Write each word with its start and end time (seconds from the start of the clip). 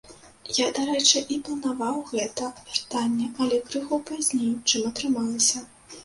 Я, 0.59 0.67
дарэчы, 0.75 1.19
і 1.33 1.35
планаваў 1.49 1.99
гэта 2.11 2.47
вяртанне, 2.69 3.27
але 3.45 3.59
крыху 3.67 3.99
пазней, 4.07 4.49
чым 4.69 4.89
атрымалася. 4.93 5.63